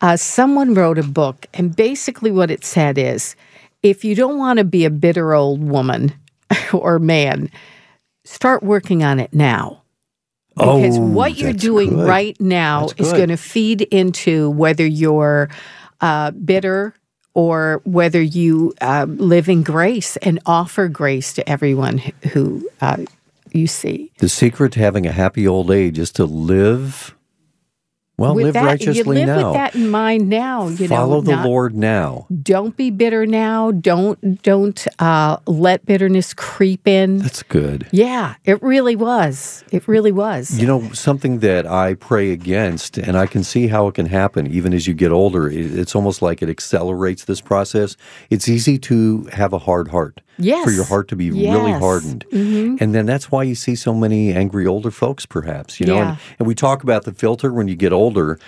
uh, 0.00 0.16
someone 0.16 0.74
wrote 0.74 0.98
a 0.98 1.02
book, 1.02 1.46
and 1.54 1.74
basically 1.74 2.30
what 2.30 2.50
it 2.50 2.64
said 2.64 2.98
is, 2.98 3.36
if 3.82 4.04
you 4.04 4.14
don't 4.14 4.38
want 4.38 4.58
to 4.58 4.64
be 4.64 4.84
a 4.84 4.90
bitter 4.90 5.34
old 5.34 5.62
woman 5.62 6.12
or 6.72 6.98
man, 6.98 7.50
start 8.24 8.62
working 8.62 9.02
on 9.02 9.18
it 9.18 9.32
now. 9.32 9.82
Because 10.56 10.98
Oh, 10.98 11.06
what 11.06 11.38
you're 11.38 11.52
doing 11.52 11.90
good. 11.90 12.08
right 12.08 12.38
now 12.40 12.88
That's 12.88 13.00
is 13.00 13.12
going 13.12 13.28
to 13.30 13.36
feed 13.36 13.82
into 13.82 14.50
whether 14.50 14.84
you're 14.84 15.48
uh, 16.00 16.32
bitter 16.32 16.94
or 17.32 17.80
whether 17.84 18.20
you 18.20 18.74
uh, 18.80 19.06
live 19.08 19.48
in 19.48 19.62
grace 19.62 20.16
and 20.18 20.40
offer 20.44 20.88
grace 20.88 21.32
to 21.34 21.48
everyone 21.48 21.98
who 22.32 22.68
uh, 22.80 22.98
you 23.54 23.66
see. 23.66 24.12
The 24.18 24.28
secret 24.28 24.72
to 24.72 24.80
having 24.80 25.06
a 25.06 25.12
happy 25.12 25.46
old 25.46 25.70
age 25.70 25.98
is 25.98 26.10
to 26.12 26.24
live, 26.24 27.14
well, 28.18 28.34
with 28.34 28.44
live 28.44 28.54
that, 28.54 28.64
righteously 28.66 28.96
you 29.20 29.24
live 29.24 29.26
now. 29.28 29.46
with 29.46 29.54
that 29.54 29.74
in 29.74 29.88
mind 29.88 30.28
now. 30.28 30.68
You 30.68 30.88
Follow 30.88 31.16
know, 31.16 31.20
the 31.22 31.36
not- 31.36 31.46
Lord 31.46 31.74
now. 31.74 32.26
Don't 32.42 32.76
be 32.76 32.90
bitter 32.90 33.24
now. 33.24 33.70
Don't 33.70 34.42
don't 34.42 34.86
uh, 34.98 35.38
let 35.46 35.86
bitterness 35.86 36.34
creep 36.34 36.86
in. 36.86 37.18
That's 37.18 37.42
good. 37.42 37.86
Yeah, 37.92 38.34
it 38.44 38.62
really 38.62 38.94
was. 38.94 39.64
It 39.72 39.88
really 39.88 40.12
was. 40.12 40.58
You 40.60 40.66
know, 40.66 40.92
something 40.92 41.38
that 41.38 41.66
I 41.66 41.94
pray 41.94 42.30
against, 42.30 42.98
and 42.98 43.16
I 43.16 43.26
can 43.26 43.42
see 43.42 43.68
how 43.68 43.88
it 43.88 43.94
can 43.94 44.04
happen 44.06 44.46
even 44.46 44.74
as 44.74 44.86
you 44.86 44.92
get 44.92 45.12
older, 45.12 45.48
it- 45.48 45.78
it's 45.78 45.94
almost 45.94 46.20
like 46.20 46.42
it 46.42 46.50
accelerates 46.50 47.24
this 47.24 47.40
process. 47.40 47.96
It's 48.28 48.48
easy 48.50 48.78
to 48.80 49.24
have 49.32 49.54
a 49.54 49.58
hard 49.60 49.88
heart. 49.88 50.20
Yes. 50.40 50.64
For 50.64 50.70
your 50.70 50.84
heart 50.84 51.08
to 51.08 51.16
be 51.16 51.30
really 51.30 51.42
Yes. 51.44 51.56
Mm-hmm. 51.58 51.78
hardened. 51.80 52.24
And 52.80 52.94
then 52.94 53.06
that's 53.06 53.30
why 53.30 53.42
you 53.42 53.54
see 53.54 53.74
so 53.74 53.94
many 53.94 54.32
angry 54.32 54.66
older 54.66 54.90
folks, 54.90 55.26
perhaps, 55.26 55.78
you 55.80 55.86
know. 55.86 55.96
Yeah. 55.96 56.08
And, 56.10 56.18
and 56.40 56.48
we 56.48 56.54
talk 56.54 56.82
about 56.82 57.04
the 57.04 57.12
filter 57.12 57.52
when 57.52 57.68
you 57.68 57.76
get 57.76 57.92
older. 57.92 58.38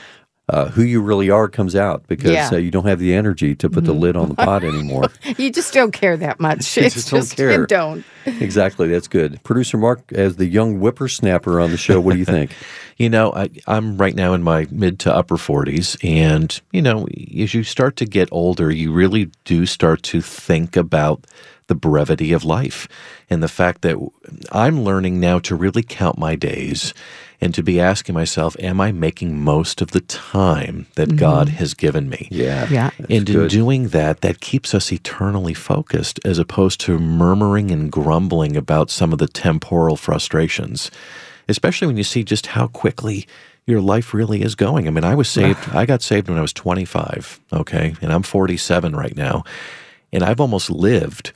Uh, 0.48 0.68
who 0.70 0.82
you 0.82 1.00
really 1.00 1.30
are 1.30 1.48
comes 1.48 1.76
out 1.76 2.04
because 2.08 2.32
Yeah. 2.32 2.46
Mm-hmm. 2.46 2.54
uh, 2.56 2.58
you 2.58 2.70
don't 2.72 2.84
have 2.86 2.98
the 2.98 3.14
energy 3.14 3.54
to 3.54 3.70
put 3.70 3.84
the 3.84 3.92
lid 3.94 4.16
on 4.16 4.28
the 4.28 4.34
pot 4.34 4.64
anymore. 4.64 5.04
You 5.38 5.52
just 5.52 5.72
don't 5.72 5.92
care 5.92 6.16
that 6.16 6.40
much. 6.40 6.76
You 6.76 6.82
it's 6.82 6.96
just 6.96 7.10
don't 7.10 7.20
just 7.20 7.36
care. 7.36 7.60
you 7.60 7.66
don't. 7.66 8.04
exactly, 8.26 8.88
that's 8.88 9.06
good. 9.06 9.42
Producer 9.44 9.78
Mark, 9.78 10.12
as 10.12 10.36
the 10.36 10.44
young 10.46 10.78
whippersnapper 10.80 11.60
on 11.60 11.70
the 11.70 11.76
show, 11.78 12.00
what 12.00 12.14
do 12.14 12.18
you 12.18 12.24
think? 12.24 12.50
You 12.98 13.08
know, 13.08 13.32
I, 13.32 13.50
I'm 13.68 13.96
right 13.96 14.16
now 14.16 14.34
in 14.34 14.42
my 14.42 14.66
mid 14.72 14.98
to 15.00 15.14
upper 15.14 15.36
40s. 15.36 15.96
And, 16.04 16.60
you 16.72 16.82
know, 16.82 17.06
as 17.40 17.54
you 17.54 17.62
start 17.62 17.94
to 17.98 18.04
get 18.04 18.28
older, 18.32 18.70
you 18.70 18.92
really 18.92 19.30
do 19.44 19.64
start 19.64 20.02
to 20.04 20.20
think 20.20 20.76
about 20.76 21.24
the 21.72 21.78
brevity 21.78 22.34
of 22.34 22.44
life 22.44 22.86
and 23.30 23.42
the 23.42 23.48
fact 23.48 23.80
that 23.80 23.96
I'm 24.52 24.84
learning 24.84 25.20
now 25.20 25.38
to 25.38 25.56
really 25.56 25.82
count 25.82 26.18
my 26.18 26.36
days 26.36 26.92
and 27.40 27.54
to 27.54 27.62
be 27.62 27.80
asking 27.80 28.14
myself, 28.14 28.54
am 28.58 28.78
I 28.78 28.92
making 28.92 29.40
most 29.40 29.80
of 29.80 29.92
the 29.92 30.02
time 30.02 30.86
that 30.96 31.08
mm-hmm. 31.08 31.16
God 31.16 31.48
has 31.48 31.72
given 31.72 32.10
me? 32.10 32.28
Yeah. 32.30 32.68
Yeah. 32.68 32.90
that's 32.98 33.10
and 33.10 33.26
in 33.26 33.36
good. 33.36 33.50
doing 33.50 33.88
that, 33.88 34.20
that 34.20 34.42
keeps 34.42 34.74
us 34.74 34.92
eternally 34.92 35.54
focused 35.54 36.20
as 36.26 36.38
opposed 36.38 36.78
to 36.82 36.98
murmuring 36.98 37.70
and 37.70 37.90
grumbling 37.90 38.54
about 38.54 38.90
some 38.90 39.10
of 39.10 39.18
the 39.18 39.26
temporal 39.26 39.96
frustrations, 39.96 40.90
especially 41.48 41.86
when 41.86 41.96
you 41.96 42.04
see 42.04 42.22
just 42.22 42.48
how 42.48 42.66
quickly 42.66 43.26
your 43.64 43.80
life 43.80 44.12
really 44.12 44.42
is 44.42 44.54
going. 44.54 44.86
I 44.86 44.90
mean, 44.90 45.04
I 45.04 45.14
was 45.14 45.30
saved, 45.30 45.70
I 45.70 45.86
got 45.86 46.02
saved 46.02 46.28
when 46.28 46.36
I 46.36 46.42
was 46.42 46.52
25, 46.52 47.40
okay, 47.54 47.94
and 48.02 48.12
I'm 48.12 48.22
47 48.22 48.94
right 48.94 49.16
now. 49.16 49.44
And 50.12 50.22
I've 50.22 50.42
almost 50.42 50.68
lived 50.68 51.32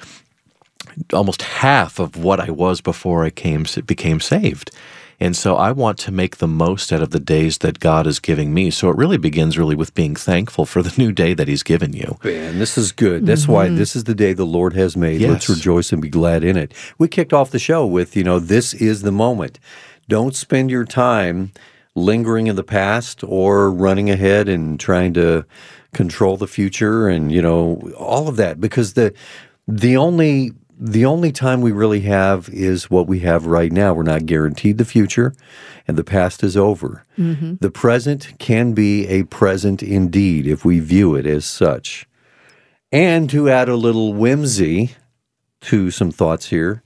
almost 1.12 1.42
half 1.42 1.98
of 1.98 2.16
what 2.16 2.40
I 2.40 2.50
was 2.50 2.80
before 2.80 3.24
I 3.24 3.30
came 3.30 3.66
became 3.86 4.20
saved. 4.20 4.70
And 5.18 5.34
so 5.34 5.56
I 5.56 5.72
want 5.72 5.98
to 6.00 6.12
make 6.12 6.36
the 6.36 6.46
most 6.46 6.92
out 6.92 7.00
of 7.00 7.10
the 7.10 7.20
days 7.20 7.58
that 7.58 7.80
God 7.80 8.06
is 8.06 8.20
giving 8.20 8.52
me. 8.52 8.70
So 8.70 8.90
it 8.90 8.96
really 8.96 9.16
begins 9.16 9.56
really 9.56 9.74
with 9.74 9.94
being 9.94 10.14
thankful 10.14 10.66
for 10.66 10.82
the 10.82 10.94
new 11.02 11.10
day 11.10 11.32
that 11.34 11.48
he's 11.48 11.62
given 11.62 11.94
you. 11.94 12.18
Man, 12.22 12.58
this 12.58 12.76
is 12.76 12.92
good. 12.92 13.24
That's 13.24 13.48
why 13.48 13.66
mm-hmm. 13.66 13.76
this 13.76 13.96
is 13.96 14.04
the 14.04 14.14
day 14.14 14.32
the 14.32 14.44
Lord 14.44 14.74
has 14.74 14.96
made. 14.96 15.22
Let's 15.22 15.48
rejoice 15.48 15.92
and 15.92 16.02
be 16.02 16.10
glad 16.10 16.44
in 16.44 16.56
it. 16.56 16.72
We 16.98 17.08
kicked 17.08 17.32
off 17.32 17.50
the 17.50 17.58
show 17.58 17.86
with, 17.86 18.14
you 18.14 18.24
know, 18.24 18.38
this 18.38 18.74
is 18.74 19.02
the 19.02 19.12
moment. 19.12 19.58
Don't 20.08 20.36
spend 20.36 20.70
your 20.70 20.84
time 20.84 21.52
lingering 21.94 22.46
in 22.46 22.56
the 22.56 22.62
past 22.62 23.24
or 23.24 23.70
running 23.70 24.10
ahead 24.10 24.48
and 24.48 24.78
trying 24.78 25.14
to 25.14 25.46
control 25.94 26.36
the 26.36 26.46
future 26.46 27.08
and, 27.08 27.32
you 27.32 27.40
know, 27.40 27.80
all 27.96 28.28
of 28.28 28.36
that 28.36 28.60
because 28.60 28.92
the 28.92 29.14
the 29.66 29.96
only 29.96 30.52
the 30.78 31.06
only 31.06 31.32
time 31.32 31.60
we 31.60 31.72
really 31.72 32.00
have 32.00 32.48
is 32.50 32.90
what 32.90 33.06
we 33.06 33.20
have 33.20 33.46
right 33.46 33.72
now. 33.72 33.94
We're 33.94 34.02
not 34.02 34.26
guaranteed 34.26 34.78
the 34.78 34.84
future, 34.84 35.34
and 35.88 35.96
the 35.96 36.04
past 36.04 36.44
is 36.44 36.56
over. 36.56 37.06
Mm-hmm. 37.18 37.54
The 37.60 37.70
present 37.70 38.34
can 38.38 38.74
be 38.74 39.06
a 39.08 39.22
present 39.24 39.82
indeed 39.82 40.46
if 40.46 40.64
we 40.64 40.80
view 40.80 41.14
it 41.14 41.26
as 41.26 41.46
such. 41.46 42.06
And 42.92 43.28
to 43.30 43.48
add 43.48 43.68
a 43.68 43.76
little 43.76 44.12
whimsy 44.12 44.94
to 45.62 45.90
some 45.90 46.10
thoughts 46.10 46.46
here, 46.46 46.82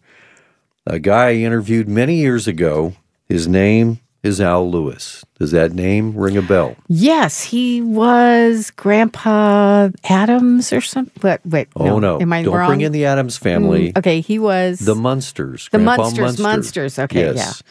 a 0.87 0.99
guy 0.99 1.31
I 1.31 1.35
interviewed 1.35 1.89
many 1.89 2.17
years 2.17 2.47
ago, 2.47 2.95
his 3.29 3.47
name 3.47 4.01
is 4.23 4.41
Al 4.41 4.71
Lewis. 4.71 5.25
Does 5.39 5.50
that 5.53 5.73
name 5.73 6.15
ring 6.15 6.37
a 6.37 6.43
bell? 6.43 6.77
Yes, 6.89 7.43
he 7.43 7.81
was 7.81 8.71
Grandpa 8.73 9.89
Addams 10.05 10.73
or 10.73 10.81
something. 10.81 11.21
Wait, 11.23 11.41
wait. 11.45 11.69
Oh 11.77 11.99
no! 11.99 12.21
Am 12.21 12.33
I 12.33 12.43
Don't 12.43 12.55
wrong? 12.55 12.69
bring 12.69 12.81
in 12.83 12.93
the 12.93 13.07
Addams 13.07 13.37
family. 13.37 13.93
Mm, 13.93 13.99
okay, 13.99 14.21
he 14.21 14.39
was 14.39 14.81
The 14.81 14.95
Munsters. 14.95 15.69
The 15.71 15.79
Grandpa 15.79 16.03
Munsters, 16.03 16.21
Munster. 16.21 16.43
Munsters, 16.43 16.99
okay, 16.99 17.35
yes. 17.35 17.62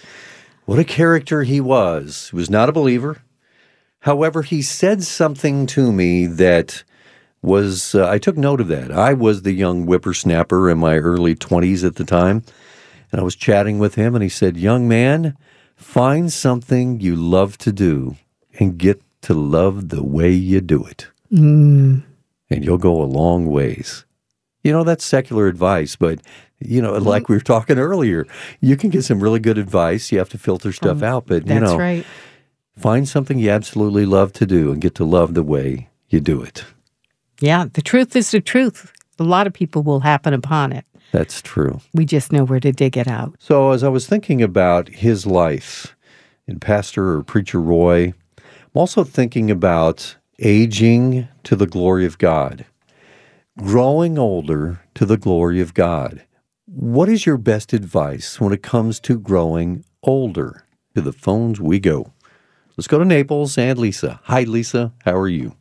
What 0.66 0.80
a 0.80 0.84
character 0.84 1.44
he 1.44 1.62
was. 1.62 2.30
He 2.30 2.36
was 2.36 2.50
not 2.50 2.70
a 2.70 2.72
believer. 2.72 3.22
However, 4.02 4.44
he 4.44 4.62
said 4.62 5.04
something 5.04 5.66
to 5.68 5.92
me 5.92 6.26
that 6.26 6.84
was, 7.42 7.96
uh, 7.96 8.08
I 8.08 8.18
took 8.18 8.38
note 8.38 8.62
of 8.62 8.68
that. 8.70 8.92
I 8.92 9.14
was 9.14 9.42
the 9.42 9.52
young 9.52 9.86
whippersnapper 9.86 10.70
in 10.70 10.78
my 10.78 10.98
early 10.98 11.36
20s 11.36 11.84
at 11.86 11.96
the 11.96 12.04
time, 12.04 12.44
and 13.12 13.20
I 13.20 13.24
was 13.24 13.36
chatting 13.36 13.80
with 13.80 13.96
him, 13.96 14.14
and 14.16 14.24
he 14.24 14.30
said, 14.30 14.58
Young 14.58 14.88
man, 14.88 15.36
find 15.80 16.32
something 16.32 17.00
you 17.00 17.16
love 17.16 17.58
to 17.58 17.72
do 17.72 18.18
and 18.60 18.78
get 18.78 19.02
to 19.22 19.34
love 19.34 19.90
the 19.90 20.04
way 20.04 20.32
you 20.32 20.62
do 20.62 20.86
it. 20.86 21.08
Mm. 21.32 22.04
And 22.50 22.66
you'll 22.66 22.78
go 22.78 23.02
a 23.02 23.06
long 23.06 23.46
ways. 23.46 24.06
You 24.62 24.74
know, 24.74 24.84
that's 24.84 25.06
secular 25.06 25.48
advice, 25.48 25.96
but, 25.96 26.20
you 26.60 26.82
know, 26.82 26.94
like 26.94 27.24
mm-hmm. 27.24 27.34
we 27.34 27.38
were 27.38 27.44
talking 27.44 27.80
earlier, 27.80 28.28
you 28.60 28.76
can 28.76 28.90
get 28.90 29.06
some 29.06 29.24
really 29.24 29.40
good 29.40 29.58
advice. 29.58 30.12
You 30.12 30.18
have 30.20 30.30
to 30.30 30.38
filter 30.38 30.74
stuff 30.74 31.02
oh, 31.02 31.06
out, 31.06 31.28
but, 31.28 31.48
you 31.48 31.60
know, 31.60 31.78
right. 31.78 32.06
find 32.78 33.08
something 33.08 33.40
you 33.40 33.50
absolutely 33.50 34.06
love 34.06 34.34
to 34.34 34.46
do 34.46 34.72
and 34.72 34.82
get 34.82 34.96
to 34.96 35.06
love 35.06 35.34
the 35.34 35.44
way 35.44 35.90
you 36.10 36.20
do 36.20 36.42
it. 36.42 36.66
Yeah, 37.40 37.66
the 37.72 37.82
truth 37.82 38.18
is 38.18 38.32
the 38.32 38.42
truth. 38.42 38.92
A 39.18 39.24
lot 39.24 39.48
of 39.48 39.54
people 39.54 39.82
will 39.82 40.02
happen 40.02 40.34
upon 40.34 40.74
it. 40.74 40.86
That's 41.12 41.42
true. 41.42 41.82
We 41.94 42.06
just 42.06 42.32
know 42.32 42.44
where 42.44 42.60
to 42.60 42.72
dig 42.72 42.98
it 42.98 43.08
out. 43.08 43.36
So, 43.40 43.72
as 43.72 43.84
I 43.84 43.90
was 43.90 44.08
thinking 44.08 44.42
about 44.42 44.90
his 44.90 45.26
life 45.26 45.96
in 46.48 46.60
Pastor 46.60 47.14
or 47.14 47.24
Preacher 47.24 47.60
Roy, 47.60 48.14
I'm 48.38 48.76
also 48.76 49.04
thinking 49.04 49.50
about 49.50 50.18
aging 50.40 51.28
to 51.44 51.56
the 51.56 51.68
glory 51.68 52.06
of 52.06 52.18
God, 52.18 52.66
growing 53.58 54.18
older 54.18 54.82
to 54.96 55.06
the 55.06 55.18
glory 55.18 55.60
of 55.60 55.74
God. 55.74 56.24
What 56.66 57.10
is 57.10 57.26
your 57.26 57.38
best 57.38 57.74
advice 57.74 58.40
when 58.40 58.54
it 58.54 58.62
comes 58.62 59.00
to 59.02 59.20
growing 59.20 59.84
older? 60.04 60.64
To 60.96 61.02
the 61.02 61.14
phones 61.14 61.62
we 61.62 61.80
go. 61.80 62.12
Let's 62.76 62.88
go 62.88 63.00
to 63.00 63.06
Naples 63.06 63.58
and 63.58 63.78
Lisa. 63.80 64.20
Hi, 64.24 64.44
Lisa. 64.44 64.92
How 65.06 65.16
are 65.16 65.30
you? 65.30 65.56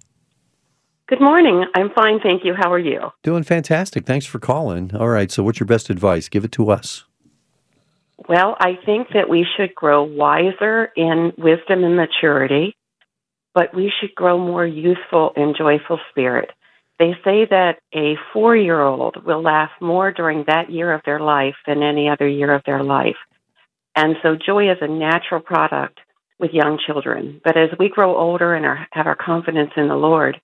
Good 1.08 1.22
morning. 1.22 1.64
I'm 1.74 1.88
fine, 1.94 2.20
thank 2.22 2.44
you. 2.44 2.52
How 2.54 2.70
are 2.70 2.78
you? 2.78 3.00
Doing 3.22 3.42
fantastic. 3.42 4.04
Thanks 4.04 4.26
for 4.26 4.38
calling. 4.38 4.94
All 4.94 5.08
right. 5.08 5.30
So, 5.30 5.42
what's 5.42 5.58
your 5.58 5.66
best 5.66 5.88
advice? 5.88 6.28
Give 6.28 6.44
it 6.44 6.52
to 6.52 6.70
us. 6.70 7.04
Well, 8.28 8.56
I 8.60 8.72
think 8.84 9.08
that 9.14 9.26
we 9.26 9.46
should 9.56 9.74
grow 9.74 10.02
wiser 10.02 10.90
in 10.96 11.32
wisdom 11.38 11.82
and 11.82 11.96
maturity, 11.96 12.76
but 13.54 13.74
we 13.74 13.90
should 13.98 14.14
grow 14.14 14.36
more 14.36 14.66
youthful 14.66 15.32
and 15.34 15.56
joyful 15.56 15.98
spirit. 16.10 16.50
They 16.98 17.12
say 17.24 17.46
that 17.48 17.76
a 17.94 18.16
four 18.34 18.54
year 18.54 18.82
old 18.82 19.24
will 19.24 19.42
laugh 19.42 19.70
more 19.80 20.12
during 20.12 20.44
that 20.46 20.70
year 20.70 20.92
of 20.92 21.00
their 21.06 21.20
life 21.20 21.54
than 21.66 21.82
any 21.82 22.10
other 22.10 22.28
year 22.28 22.54
of 22.54 22.64
their 22.66 22.82
life. 22.82 23.16
And 23.96 24.16
so 24.22 24.36
joy 24.36 24.70
is 24.70 24.78
a 24.82 24.88
natural 24.88 25.40
product 25.40 26.00
with 26.38 26.50
young 26.52 26.78
children. 26.86 27.40
But 27.42 27.56
as 27.56 27.70
we 27.78 27.88
grow 27.88 28.14
older 28.14 28.54
and 28.54 28.66
are, 28.66 28.86
have 28.92 29.06
our 29.06 29.16
confidence 29.16 29.70
in 29.74 29.88
the 29.88 29.94
Lord, 29.94 30.38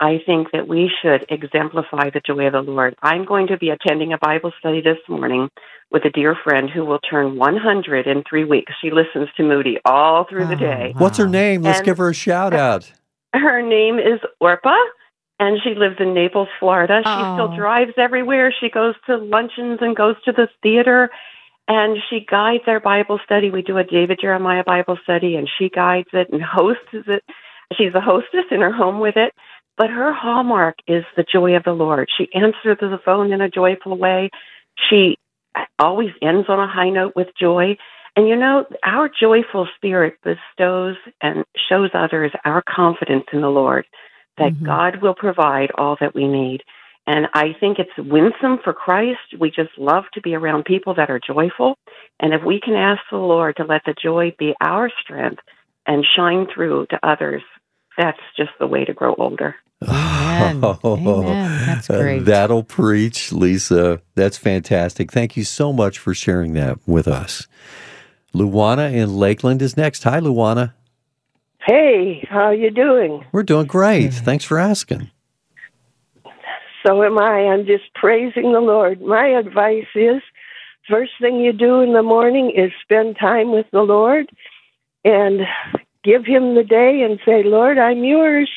I 0.00 0.18
think 0.26 0.48
that 0.52 0.66
we 0.68 0.90
should 1.02 1.24
exemplify 1.30 2.10
the 2.10 2.20
joy 2.26 2.46
of 2.46 2.52
the 2.52 2.60
Lord. 2.62 2.96
I'm 3.02 3.24
going 3.24 3.46
to 3.48 3.56
be 3.56 3.70
attending 3.70 4.12
a 4.12 4.18
Bible 4.18 4.52
study 4.58 4.80
this 4.80 4.98
morning 5.08 5.48
with 5.90 6.04
a 6.04 6.10
dear 6.10 6.36
friend 6.42 6.68
who 6.68 6.84
will 6.84 6.98
turn 6.98 7.36
100 7.36 8.06
in 8.06 8.24
three 8.28 8.44
weeks. 8.44 8.72
She 8.82 8.90
listens 8.90 9.28
to 9.36 9.42
Moody 9.44 9.78
all 9.84 10.24
through 10.28 10.46
the 10.46 10.54
Oh, 10.54 10.58
day. 10.58 10.94
What's 10.98 11.18
her 11.18 11.28
name? 11.28 11.62
Let's 11.62 11.78
And- 11.78 11.86
give 11.86 11.98
her 11.98 12.08
a 12.10 12.14
shout 12.14 12.52
out. 12.54 12.90
Her 13.32 13.62
name 13.62 13.98
is 13.98 14.20
Orpa, 14.42 14.76
and 15.38 15.60
she 15.62 15.74
lives 15.74 15.96
in 16.00 16.14
Naples, 16.14 16.48
Florida. 16.58 17.00
She 17.04 17.10
Oh. 17.10 17.34
still 17.34 17.56
drives 17.56 17.92
everywhere. 17.96 18.52
She 18.52 18.70
goes 18.70 18.94
to 19.06 19.16
luncheons 19.16 19.78
and 19.80 19.94
goes 19.94 20.16
to 20.24 20.32
the 20.32 20.48
theater. 20.62 21.10
And 21.66 21.96
she 22.10 22.20
guides 22.20 22.64
our 22.66 22.78
Bible 22.80 23.18
study. 23.24 23.50
We 23.50 23.62
do 23.62 23.78
a 23.78 23.84
David 23.84 24.18
Jeremiah 24.20 24.64
Bible 24.64 24.98
study, 25.02 25.36
and 25.36 25.48
she 25.58 25.70
guides 25.70 26.08
it 26.12 26.28
and 26.30 26.42
hosts 26.42 26.82
it. 26.92 27.24
She's 27.76 27.94
a 27.94 28.00
hostess 28.00 28.44
in 28.50 28.60
her 28.60 28.70
home 28.72 29.00
with 29.00 29.16
it. 29.16 29.32
But 29.76 29.90
her 29.90 30.12
hallmark 30.12 30.76
is 30.86 31.04
the 31.16 31.24
joy 31.30 31.56
of 31.56 31.64
the 31.64 31.72
Lord. 31.72 32.08
She 32.16 32.28
answers 32.34 32.78
the 32.80 32.98
phone 33.04 33.32
in 33.32 33.40
a 33.40 33.50
joyful 33.50 33.98
way. 33.98 34.30
She 34.88 35.16
always 35.78 36.10
ends 36.22 36.46
on 36.48 36.60
a 36.60 36.72
high 36.72 36.90
note 36.90 37.14
with 37.16 37.28
joy. 37.40 37.76
And 38.16 38.28
you 38.28 38.36
know, 38.36 38.66
our 38.84 39.08
joyful 39.08 39.66
spirit 39.76 40.14
bestows 40.22 40.96
and 41.20 41.44
shows 41.68 41.90
others 41.92 42.30
our 42.44 42.62
confidence 42.62 43.24
in 43.32 43.40
the 43.40 43.48
Lord 43.48 43.86
that 44.38 44.52
mm-hmm. 44.52 44.66
God 44.66 45.02
will 45.02 45.14
provide 45.14 45.70
all 45.76 45.96
that 46.00 46.14
we 46.14 46.28
need. 46.28 46.62
And 47.06 47.26
I 47.34 47.54
think 47.58 47.78
it's 47.78 47.90
winsome 47.98 48.58
for 48.62 48.72
Christ. 48.72 49.38
We 49.38 49.50
just 49.50 49.76
love 49.76 50.04
to 50.14 50.22
be 50.22 50.34
around 50.34 50.64
people 50.64 50.94
that 50.94 51.10
are 51.10 51.20
joyful. 51.24 51.76
And 52.18 52.32
if 52.32 52.42
we 52.44 52.60
can 52.60 52.74
ask 52.74 53.00
the 53.10 53.18
Lord 53.18 53.56
to 53.56 53.64
let 53.64 53.82
the 53.84 53.94
joy 54.00 54.34
be 54.38 54.54
our 54.60 54.90
strength 55.02 55.42
and 55.86 56.04
shine 56.16 56.46
through 56.52 56.86
to 56.86 57.06
others, 57.06 57.42
that's 57.96 58.20
just 58.36 58.50
the 58.58 58.66
way 58.66 58.84
to 58.84 58.92
grow 58.92 59.14
older. 59.14 59.54
Amen. 59.82 60.64
Amen. 60.84 61.66
That's 61.66 61.88
great. 61.88 62.24
That'll 62.24 62.64
preach, 62.64 63.32
Lisa. 63.32 64.00
That's 64.14 64.36
fantastic. 64.36 65.12
Thank 65.12 65.36
you 65.36 65.44
so 65.44 65.72
much 65.72 65.98
for 65.98 66.14
sharing 66.14 66.54
that 66.54 66.78
with 66.86 67.06
us. 67.06 67.46
Luana 68.34 68.92
in 68.92 69.16
Lakeland 69.16 69.62
is 69.62 69.76
next. 69.76 70.02
Hi, 70.04 70.20
Luana. 70.20 70.72
Hey, 71.66 72.26
how 72.28 72.44
are 72.46 72.54
you 72.54 72.70
doing? 72.70 73.24
We're 73.32 73.42
doing 73.42 73.66
great. 73.66 74.12
Thanks 74.12 74.44
for 74.44 74.58
asking. 74.58 75.10
So 76.84 77.02
am 77.02 77.18
I. 77.18 77.46
I'm 77.46 77.64
just 77.64 77.84
praising 77.94 78.52
the 78.52 78.60
Lord. 78.60 79.00
My 79.00 79.28
advice 79.28 79.86
is 79.94 80.20
first 80.88 81.12
thing 81.20 81.36
you 81.40 81.52
do 81.52 81.80
in 81.80 81.94
the 81.94 82.02
morning 82.02 82.52
is 82.54 82.70
spend 82.82 83.16
time 83.18 83.52
with 83.52 83.66
the 83.72 83.80
Lord 83.80 84.28
and 85.04 85.40
give 86.04 86.24
him 86.24 86.54
the 86.54 86.62
day 86.62 87.02
and 87.02 87.18
say, 87.24 87.42
Lord, 87.42 87.78
I'm 87.78 88.04
yours. 88.04 88.50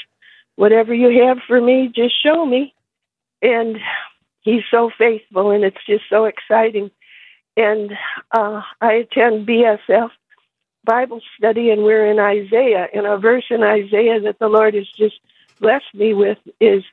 Whatever 0.56 0.94
you 0.94 1.26
have 1.26 1.38
for 1.48 1.60
me, 1.62 1.92
just 1.94 2.22
show 2.22 2.46
me. 2.46 2.74
And 3.42 3.78
he's 4.42 4.64
so 4.70 4.92
faithful 4.98 5.52
and 5.52 5.64
it's 5.64 5.86
just 5.88 6.04
so 6.10 6.26
exciting. 6.26 6.92
And 7.56 7.94
uh, 8.32 8.62
I 8.82 8.94
attend 8.94 9.48
BSF 9.48 10.10
Bible 10.84 11.22
study 11.38 11.70
and 11.70 11.84
we're 11.84 12.10
in 12.10 12.20
Isaiah. 12.20 12.88
And 12.94 13.06
a 13.06 13.18
verse 13.18 13.46
in 13.50 13.64
Isaiah 13.64 14.20
that 14.22 14.40
the 14.40 14.48
Lord 14.48 14.74
has 14.74 14.88
just 14.98 15.20
blessed 15.60 15.94
me 15.94 16.14
with 16.14 16.38
is 16.60 16.84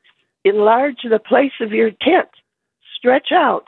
enlarge 0.44 1.02
the 1.08 1.18
place 1.18 1.52
of 1.60 1.72
your 1.72 1.90
tent, 1.90 2.28
stretch 2.96 3.32
out. 3.32 3.66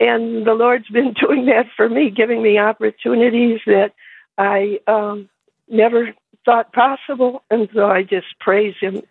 And 0.00 0.46
the 0.46 0.54
Lord's 0.54 0.88
been 0.88 1.14
doing 1.20 1.46
that 1.46 1.66
for 1.76 1.88
me, 1.88 2.10
giving 2.10 2.42
me 2.42 2.58
opportunities 2.58 3.60
that 3.66 3.92
I 4.36 4.80
um, 4.86 5.28
never 5.68 6.14
thought 6.44 6.72
possible. 6.72 7.42
And 7.50 7.68
so 7.74 7.86
I 7.86 8.02
just 8.02 8.26
praise 8.40 8.74
Him 8.80 9.02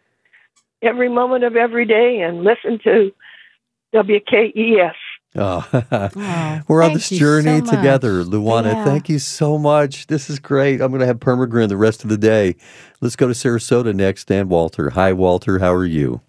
every 0.81 1.09
moment 1.09 1.43
of 1.43 1.55
every 1.55 1.85
day 1.85 2.21
and 2.21 2.43
listen 2.43 2.79
to 2.83 3.11
WKES. 3.93 4.93
Oh, 5.35 5.67
oh 5.91 6.61
we're 6.67 6.83
on 6.83 6.93
this 6.93 7.09
journey 7.09 7.65
so 7.65 7.75
together, 7.75 8.23
Luana. 8.23 8.73
Yeah. 8.73 8.85
Thank 8.85 9.09
you 9.09 9.17
so 9.19 9.57
much. 9.57 10.07
This 10.07 10.29
is 10.29 10.39
great. 10.39 10.79
I'm 10.79 10.89
going 10.89 10.99
to 10.99 11.07
have 11.07 11.19
Permagrin 11.19 11.69
the 11.69 11.77
rest 11.77 12.03
of 12.03 12.09
the 12.09 12.17
day. 12.17 12.55
Let's 13.01 13.15
go 13.15 13.27
to 13.27 13.33
Sarasota 13.33 13.95
next. 13.95 14.25
Dan 14.25 14.47
Walter. 14.49 14.91
Hi, 14.91 15.13
Walter. 15.13 15.59
How 15.59 15.73
are 15.73 15.85
you? 15.85 16.21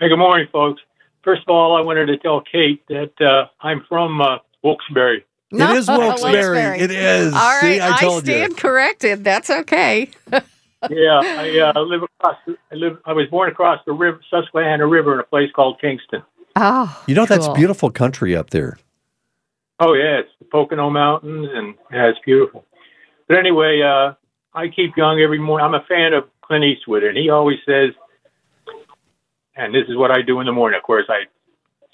Hey, 0.00 0.08
good 0.08 0.18
morning, 0.18 0.48
folks. 0.52 0.82
First 1.22 1.42
of 1.42 1.54
all, 1.54 1.76
I 1.76 1.82
wanted 1.82 2.06
to 2.06 2.16
tell 2.18 2.42
Kate 2.42 2.82
that 2.88 3.12
uh, 3.20 3.46
I'm 3.60 3.84
from 3.88 4.20
uh, 4.20 4.38
Wilkes-Barre. 4.62 5.24
No, 5.52 5.70
it 5.70 5.76
is 5.78 5.88
Wilkes-Barre. 5.88 6.78
It 6.78 6.90
is. 6.90 7.34
All 7.34 7.40
right, 7.40 7.60
See, 7.60 7.80
I, 7.80 7.90
I 7.90 8.18
stand 8.20 8.52
you. 8.52 8.56
corrected. 8.56 9.24
That's 9.24 9.50
okay. 9.50 10.10
yeah, 10.32 11.20
I 11.22 11.72
uh, 11.74 11.80
live 11.80 12.02
across. 12.02 12.36
I 12.70 12.74
live. 12.74 12.98
I 13.04 13.12
was 13.12 13.26
born 13.28 13.50
across 13.50 13.80
the 13.86 13.92
river, 13.92 14.20
Susquehanna 14.30 14.86
River, 14.86 15.14
in 15.14 15.20
a 15.20 15.24
place 15.24 15.50
called 15.54 15.80
Kingston. 15.80 16.22
Oh, 16.56 17.02
you 17.06 17.14
know 17.14 17.26
cool. 17.26 17.36
that's 17.36 17.48
beautiful 17.58 17.90
country 17.90 18.36
up 18.36 18.50
there. 18.50 18.78
Oh 19.78 19.94
yeah, 19.94 20.20
it's 20.20 20.30
the 20.38 20.44
Pocono 20.46 20.90
Mountains, 20.90 21.48
and 21.52 21.74
yeah, 21.92 22.08
it's 22.08 22.18
beautiful. 22.24 22.64
But 23.28 23.38
anyway, 23.38 23.80
uh, 23.82 24.14
I 24.54 24.68
keep 24.68 24.96
young 24.96 25.20
every 25.20 25.38
morning. 25.38 25.64
I'm 25.64 25.74
a 25.74 25.84
fan 25.88 26.12
of 26.12 26.24
Clint 26.42 26.64
Eastwood, 26.64 27.04
and 27.04 27.16
he 27.16 27.30
always 27.30 27.58
says 27.64 27.90
and 29.60 29.74
this 29.74 29.84
is 29.88 29.96
what 29.96 30.10
I 30.10 30.22
do 30.22 30.40
in 30.40 30.46
the 30.46 30.52
morning. 30.52 30.78
Of 30.78 30.84
course, 30.84 31.06
I 31.08 31.24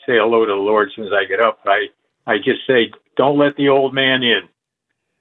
say 0.07 0.19
hello 0.19 0.45
to 0.45 0.53
the 0.53 0.57
Lord 0.57 0.89
as 0.89 0.95
soon 0.95 1.07
as 1.07 1.13
I 1.13 1.25
get 1.25 1.41
up. 1.41 1.59
I 1.67 1.87
I 2.27 2.39
just 2.39 2.67
say, 2.67 2.93
"Don't 3.17 3.39
let 3.39 3.57
the 3.57 3.69
old 3.69 3.95
man 3.95 4.23
in," 4.23 4.43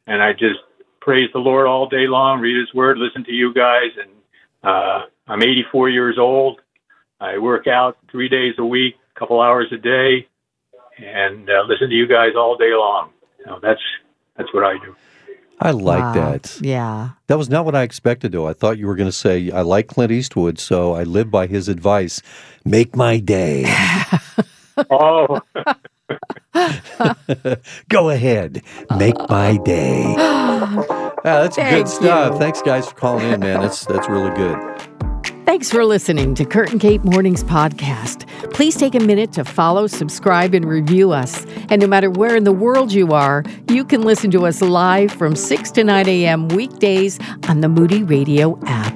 and 0.08 0.22
I 0.22 0.34
just 0.34 0.60
praise 1.02 1.30
the 1.34 1.40
Lord 1.40 1.68
all 1.68 1.88
day 1.88 2.08
long, 2.08 2.40
read 2.40 2.60
His 2.60 2.74
Word, 2.74 2.98
listen 2.98 3.24
to 3.26 3.32
you 3.32 3.54
guys, 3.54 3.92
and 4.00 4.12
uh, 4.64 5.06
I'm 5.28 5.42
84 5.42 5.90
years 5.90 6.18
old. 6.18 6.62
I 7.20 7.38
work 7.38 7.68
out 7.68 7.98
three 8.12 8.28
days 8.28 8.56
a 8.58 8.66
week, 8.66 8.96
a 9.16 9.20
couple 9.20 9.40
hours 9.40 9.68
a 9.72 9.78
day, 9.78 10.28
and 10.98 11.50
uh, 11.50 11.64
listen 11.68 11.90
to 11.90 11.96
you 11.96 12.08
guys 12.08 12.32
all 12.36 12.58
day 12.58 12.74
long. 12.74 13.12
You 13.40 13.46
know, 13.46 13.60
that's 13.62 13.82
that's 14.36 14.54
what 14.54 14.64
I 14.64 14.74
do. 14.84 14.96
I 15.60 15.72
like 15.72 16.02
wow. 16.02 16.14
that. 16.14 16.60
Yeah. 16.62 17.12
That 17.28 17.38
was 17.38 17.50
not 17.50 17.66
what 17.66 17.76
I 17.76 17.84
expected, 17.84 18.34
though. 18.34 18.48
I 18.48 18.54
thought 18.54 18.78
you 18.78 18.88
were 18.88 18.96
going 18.96 19.08
to 19.08 19.16
say, 19.16 19.52
I 19.52 19.62
like 19.62 19.88
Clint 19.88 20.12
Eastwood, 20.12 20.60
so 20.60 20.94
I 20.94 21.04
live 21.04 21.32
by 21.32 21.48
his 21.48 21.70
advice 21.70 22.22
make 22.66 22.96
my 22.96 23.20
day. 23.20 23.66
oh. 24.90 25.40
Go 27.90 28.10
ahead, 28.10 28.64
make 28.98 29.18
my 29.30 29.58
day. 29.58 30.16
Ah, 31.28 31.42
that's 31.42 31.56
Thank 31.56 31.76
good 31.76 31.88
stuff. 31.88 32.34
You. 32.34 32.40
Thanks, 32.40 32.62
guys, 32.62 32.88
for 32.88 32.94
calling 32.94 33.28
in, 33.32 33.40
man. 33.40 33.60
That's 33.60 33.84
that's 33.88 34.08
really 34.08 34.30
good. 34.36 34.60
Thanks 35.46 35.72
for 35.72 35.84
listening 35.84 36.36
to 36.36 36.46
Kurt 36.46 36.72
and 36.72 36.80
Kate 36.80 37.04
Mornings 37.04 37.44
Podcast. 37.44 38.28
Please 38.54 38.76
take 38.76 38.94
a 38.94 39.00
minute 39.00 39.32
to 39.34 39.44
follow, 39.44 39.88
subscribe, 39.88 40.54
and 40.54 40.66
review 40.66 41.12
us. 41.12 41.46
And 41.70 41.82
no 41.82 41.88
matter 41.88 42.12
where 42.12 42.36
in 42.36 42.44
the 42.44 42.52
world 42.52 42.92
you 42.92 43.12
are, 43.14 43.44
you 43.70 43.86
can 43.86 44.02
listen 44.02 44.30
to 44.32 44.46
us 44.46 44.62
live 44.62 45.12
from 45.12 45.36
6 45.36 45.72
to 45.72 45.84
9 45.84 46.08
a.m. 46.08 46.48
weekdays 46.50 47.20
on 47.48 47.62
the 47.62 47.70
Moody 47.70 48.04
Radio 48.04 48.60
app. 48.66 48.95